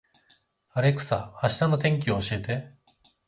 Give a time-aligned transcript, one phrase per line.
[0.73, 2.73] アレクサ、明日の天気を教えて